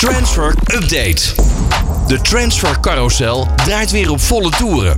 Transfer 0.00 0.54
Update. 0.74 1.34
De 2.06 2.20
transfer 2.20 2.80
carousel 2.80 3.48
draait 3.56 3.90
weer 3.90 4.10
op 4.10 4.20
volle 4.20 4.50
toeren. 4.50 4.96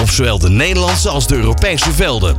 Op 0.00 0.10
zowel 0.10 0.38
de 0.38 0.50
Nederlandse 0.50 1.08
als 1.08 1.26
de 1.26 1.36
Europese 1.36 1.92
velden. 1.92 2.36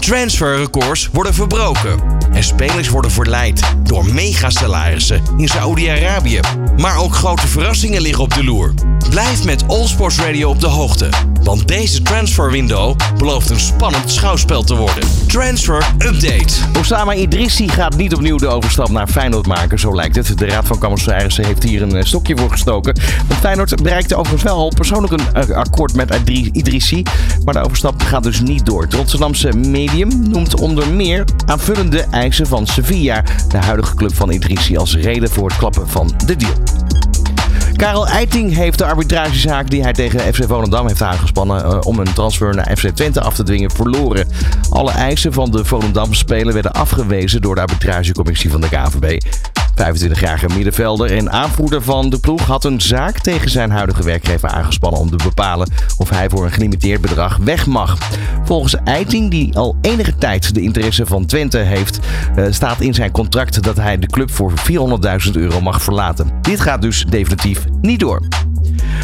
Transferrecords 0.00 1.08
worden 1.12 1.34
verbroken. 1.34 2.19
En 2.32 2.44
spelers 2.44 2.88
worden 2.88 3.10
verleid 3.10 3.62
door 3.82 4.04
megasalarissen 4.04 5.22
in 5.36 5.48
Saoedi-Arabië. 5.48 6.40
Maar 6.76 6.98
ook 6.98 7.14
grote 7.14 7.48
verrassingen 7.48 8.00
liggen 8.00 8.24
op 8.24 8.34
de 8.34 8.44
loer. 8.44 8.74
Blijf 9.10 9.44
met 9.44 9.68
All 9.68 9.86
Sports 9.86 10.18
Radio 10.18 10.48
op 10.48 10.60
de 10.60 10.66
hoogte. 10.66 11.08
Want 11.42 11.68
deze 11.68 12.02
transfer 12.02 12.50
window 12.50 12.96
belooft 13.18 13.50
een 13.50 13.60
spannend 13.60 14.10
schouwspel 14.10 14.62
te 14.62 14.76
worden. 14.76 15.04
Transfer 15.26 15.86
Update. 15.98 16.54
Osama 16.78 17.14
Idrissi 17.14 17.68
gaat 17.68 17.96
niet 17.96 18.14
opnieuw 18.14 18.38
de 18.38 18.46
overstap 18.46 18.88
naar 18.88 19.08
Feyenoord 19.08 19.46
maken, 19.46 19.78
zo 19.78 19.94
lijkt 19.94 20.16
het. 20.16 20.38
De 20.38 20.46
Raad 20.46 20.66
van 20.66 20.78
Commissarissen 20.78 21.44
heeft 21.44 21.62
hier 21.62 21.82
een 21.82 21.96
eh, 21.96 22.04
stokje 22.04 22.36
voor 22.36 22.50
gestoken. 22.50 22.98
Want 23.28 23.40
Feyenoord 23.40 23.82
bereikte 23.82 24.14
overigens 24.14 24.42
wel 24.42 24.56
al 24.56 24.72
persoonlijk 24.74 25.12
een 25.12 25.34
eh, 25.34 25.56
akkoord 25.56 25.94
met 25.94 26.14
Idri- 26.14 26.50
Idrissi. 26.52 27.02
Maar 27.44 27.54
de 27.54 27.64
overstap 27.64 28.02
gaat 28.02 28.22
dus 28.22 28.40
niet 28.40 28.66
door. 28.66 28.82
Het 28.82 28.94
Rotterdamse 28.94 29.52
Medium 29.52 30.30
noemt 30.30 30.60
onder 30.60 30.88
meer 30.88 31.24
aanvullende 31.46 32.06
eisen 32.20 32.46
van 32.46 32.66
Sevilla, 32.66 33.24
de 33.48 33.58
huidige 33.58 33.94
club 33.94 34.14
van 34.14 34.30
Idrissi, 34.30 34.76
als 34.76 34.96
reden 34.96 35.30
voor 35.30 35.48
het 35.48 35.58
klappen 35.58 35.88
van 35.88 36.12
de 36.26 36.36
deal. 36.36 36.52
Karel 37.76 38.08
Eiting 38.08 38.54
heeft 38.54 38.78
de 38.78 38.84
arbitragezaak 38.84 39.70
die 39.70 39.82
hij 39.82 39.92
tegen 39.92 40.34
FC 40.34 40.44
Volendam 40.46 40.86
heeft 40.86 41.02
aangespannen 41.02 41.64
eh, 41.64 41.78
om 41.82 41.98
een 41.98 42.12
transfer 42.12 42.54
naar 42.54 42.76
FC 42.76 42.88
Twente 42.88 43.20
af 43.20 43.34
te 43.34 43.42
dwingen 43.42 43.70
verloren. 43.70 44.28
Alle 44.70 44.90
eisen 44.90 45.32
van 45.32 45.50
de 45.50 45.64
Volendam-speler 45.64 46.52
werden 46.52 46.72
afgewezen 46.72 47.40
door 47.40 47.54
de 47.54 47.60
arbitragecommissie 47.60 48.50
van 48.50 48.60
de 48.60 48.68
KVB. 48.68 49.22
25-jarige 49.80 50.48
middenvelder 50.54 51.16
en 51.16 51.30
aanvoerder 51.30 51.82
van 51.82 52.10
de 52.10 52.18
ploeg 52.18 52.42
had 52.42 52.64
een 52.64 52.80
zaak 52.80 53.18
tegen 53.18 53.50
zijn 53.50 53.70
huidige 53.70 54.02
werkgever 54.02 54.48
aangespannen 54.48 55.00
om 55.00 55.10
te 55.10 55.24
bepalen 55.24 55.70
of 55.96 56.10
hij 56.10 56.28
voor 56.28 56.44
een 56.44 56.52
gelimiteerd 56.52 57.00
bedrag 57.00 57.36
weg 57.36 57.66
mag. 57.66 57.98
Volgens 58.44 58.76
Eiting, 58.84 59.30
die 59.30 59.56
al 59.56 59.76
enige 59.80 60.14
tijd 60.14 60.54
de 60.54 60.60
interesse 60.60 61.06
van 61.06 61.26
Twente 61.26 61.58
heeft, 61.58 61.98
eh, 62.34 62.44
staat 62.50 62.80
in 62.80 62.94
zijn 62.94 63.10
contract 63.10 63.62
dat 63.62 63.76
hij 63.76 63.98
de 63.98 64.06
club 64.06 64.30
voor 64.30 64.52
400.000 64.58 65.36
euro 65.36 65.60
mag 65.60 65.82
verlaten. 65.82 66.30
Dit 66.40 66.60
gaat 66.60 66.82
dus 66.82 67.04
definitief 67.08 67.64
niet 67.80 68.00
door. 68.00 68.39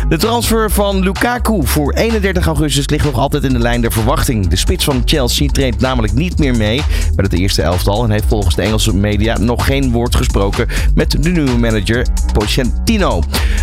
De 0.09 0.17
transfer 0.17 0.71
van 0.71 1.01
Lukaku 1.01 1.67
voor 1.67 1.93
31 1.93 2.47
augustus 2.47 2.89
ligt 2.89 3.05
nog 3.05 3.19
altijd 3.19 3.45
in 3.45 3.53
de 3.53 3.59
lijn 3.59 3.81
der 3.81 3.93
verwachting. 3.93 4.47
De 4.47 4.57
spits 4.57 4.85
van 4.85 5.03
Chelsea 5.05 5.49
treedt 5.49 5.81
namelijk 5.81 6.12
niet 6.12 6.39
meer 6.39 6.57
mee 6.57 6.83
bij 7.15 7.25
het 7.25 7.33
eerste 7.33 7.62
elftal 7.62 8.05
en 8.05 8.11
heeft 8.11 8.25
volgens 8.29 8.55
de 8.55 8.62
Engelse 8.62 8.95
media 8.95 9.39
nog 9.39 9.65
geen 9.65 9.93
woord 9.93 10.15
gesproken 10.15 10.69
met 10.95 11.23
de 11.23 11.31
nieuwe 11.31 11.59
manager 11.59 12.07
Pochettino. 12.33 13.23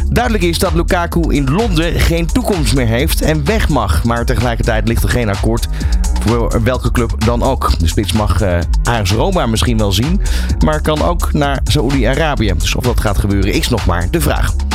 Duidelijk 0.10 0.44
is 0.44 0.60
dat 0.60 0.74
Lukaku 0.74 1.22
in 1.30 1.52
Londen 1.52 2.00
geen 2.00 2.26
toekomst 2.26 2.76
meer 2.76 2.88
heeft 2.88 3.22
en 3.22 3.46
weg 3.46 3.70
mag, 3.70 4.04
maar 4.04 4.26
tegelijkertijd 4.26 4.88
ligt 4.88 5.04
er 5.04 5.10
geen 5.10 5.30
akkoord 5.30 5.68
voor 6.26 6.64
welke 6.64 6.92
club 6.92 7.26
dan 7.26 7.44
ook. 7.44 7.80
De 7.80 7.88
spits 7.88 8.12
mag 8.12 8.42
uh, 8.42 8.60
Roma 9.04 9.46
misschien 9.46 9.78
wel 9.78 9.92
zien, 9.92 10.22
maar 10.66 10.82
kan 10.82 11.02
ook 11.02 11.34
naar 11.34 11.60
Saoedi-Arabië. 11.64 12.54
Dus 12.58 12.76
of 12.76 12.84
dat 12.84 13.00
gaat 13.00 13.18
gebeuren 13.18 13.54
is 13.54 13.70
nog 13.70 13.86
maar 13.86 14.08
de 14.12 14.22
vraag. 14.22 14.73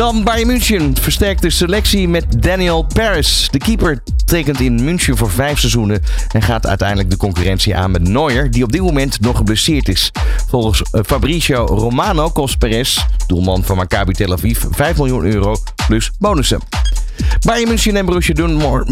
Dan 0.00 0.24
Bayern 0.24 0.46
München 0.46 0.96
versterkt 1.00 1.42
de 1.42 1.50
selectie 1.50 2.08
met 2.08 2.42
Daniel 2.42 2.86
Paris. 2.94 3.48
De 3.50 3.58
keeper 3.58 4.02
tekent 4.24 4.60
in 4.60 4.84
München 4.84 5.16
voor 5.16 5.30
vijf 5.30 5.58
seizoenen 5.58 6.02
en 6.32 6.42
gaat 6.42 6.66
uiteindelijk 6.66 7.10
de 7.10 7.16
concurrentie 7.16 7.76
aan 7.76 7.90
met 7.90 8.08
Neuer, 8.08 8.50
die 8.50 8.64
op 8.64 8.72
dit 8.72 8.80
moment 8.80 9.20
nog 9.20 9.36
geblesseerd 9.36 9.88
is. 9.88 10.10
Volgens 10.48 10.82
uh, 10.92 11.00
Fabricio 11.06 11.64
Romano 11.64 12.30
kost 12.30 12.58
Perez, 12.58 12.98
doelman 13.26 13.64
van 13.64 13.76
Maccabi 13.76 14.12
Tel 14.12 14.32
Aviv, 14.32 14.64
5 14.70 14.96
miljoen 14.96 15.24
euro 15.24 15.56
plus 15.86 16.10
bonussen. 16.18 16.79
Bayern 17.46 17.68
München 17.68 17.96
en 17.96 18.06
Borussia 18.06 18.34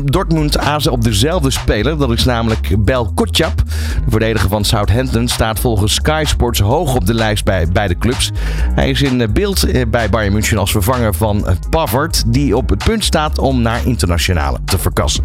Dortmund 0.04 0.58
azen 0.58 0.92
op 0.92 1.04
dezelfde 1.04 1.50
speler. 1.50 1.98
Dat 1.98 2.10
is 2.10 2.24
namelijk 2.24 2.84
Bel 2.84 3.12
Kotjap. 3.14 3.56
De 4.04 4.10
verdediger 4.10 4.48
van 4.48 4.64
Southampton 4.64 5.28
staat 5.28 5.60
volgens 5.60 5.94
Sky 5.94 6.22
Sports 6.26 6.60
hoog 6.60 6.94
op 6.94 7.06
de 7.06 7.14
lijst 7.14 7.44
bij 7.44 7.68
beide 7.72 7.98
clubs. 7.98 8.30
Hij 8.74 8.90
is 8.90 9.02
in 9.02 9.32
beeld 9.32 9.66
bij 9.90 10.10
Bayern 10.10 10.32
München 10.32 10.58
als 10.58 10.70
vervanger 10.70 11.14
van 11.14 11.46
Pavard, 11.70 12.22
die 12.26 12.56
op 12.56 12.68
het 12.68 12.84
punt 12.84 13.04
staat 13.04 13.38
om 13.38 13.62
naar 13.62 13.80
internationale 13.86 14.58
te 14.64 14.78
verkassen. 14.78 15.24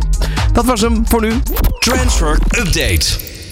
Dat 0.53 0.66
was 0.66 0.81
hem 0.81 1.07
voor 1.07 1.22
nu. 1.22 1.33
Transfer 1.79 2.38
Update. 2.50 3.43